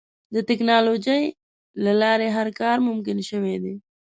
[0.33, 1.23] د ټکنالوجۍ
[1.83, 3.75] له لارې هر کار ممکن شوی دی.